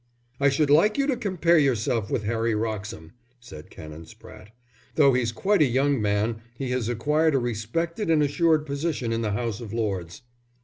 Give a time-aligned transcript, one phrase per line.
[0.39, 4.47] "I should like you to compare yourself with Harry Wroxham," said Canon Spratte.
[4.95, 9.21] "Though he's quite a young man, he has acquired a respected and assured position in
[9.21, 10.23] the House of Lords."